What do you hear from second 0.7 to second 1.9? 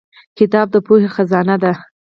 د پوهې خزانه ده